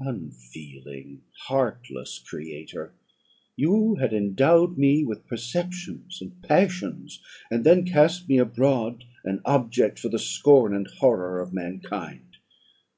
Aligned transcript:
Unfeeling, 0.00 1.20
heartless 1.48 2.18
creator! 2.18 2.94
you 3.56 3.96
had 3.96 4.14
endowed 4.14 4.78
me 4.78 5.04
with 5.04 5.26
perceptions 5.26 6.18
and 6.22 6.40
passions, 6.42 7.22
and 7.50 7.62
then 7.62 7.84
cast 7.84 8.26
me 8.26 8.38
abroad 8.38 9.04
an 9.24 9.42
object 9.44 9.98
for 9.98 10.08
the 10.08 10.18
scorn 10.18 10.74
and 10.74 10.86
horror 11.00 11.40
of 11.42 11.52
mankind. 11.52 12.38